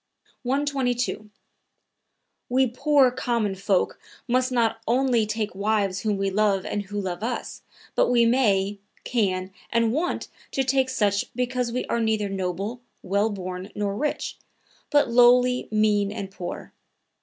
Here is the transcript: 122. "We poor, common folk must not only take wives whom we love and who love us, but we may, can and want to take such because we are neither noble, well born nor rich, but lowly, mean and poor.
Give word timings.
122. 0.41 1.29
"We 2.49 2.65
poor, 2.65 3.11
common 3.11 3.53
folk 3.53 3.99
must 4.27 4.51
not 4.51 4.81
only 4.87 5.27
take 5.27 5.53
wives 5.53 5.99
whom 5.99 6.17
we 6.17 6.31
love 6.31 6.65
and 6.65 6.81
who 6.85 6.99
love 6.99 7.21
us, 7.21 7.61
but 7.93 8.09
we 8.09 8.25
may, 8.25 8.79
can 9.03 9.51
and 9.69 9.93
want 9.93 10.27
to 10.53 10.63
take 10.63 10.89
such 10.89 11.25
because 11.35 11.71
we 11.71 11.85
are 11.85 12.01
neither 12.01 12.29
noble, 12.29 12.81
well 13.03 13.29
born 13.29 13.69
nor 13.75 13.95
rich, 13.95 14.39
but 14.89 15.11
lowly, 15.11 15.67
mean 15.69 16.11
and 16.11 16.31
poor. 16.31 16.73